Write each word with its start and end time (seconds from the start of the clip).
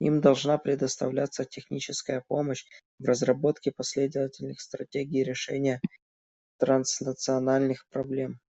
Им 0.00 0.22
должна 0.22 0.56
предоставляться 0.56 1.44
техническая 1.44 2.24
помощь 2.26 2.64
в 2.98 3.04
разработке 3.04 3.70
последовательных 3.70 4.62
стратегий 4.62 5.24
решения 5.24 5.78
транснациональных 6.56 7.86
проблем. 7.90 8.40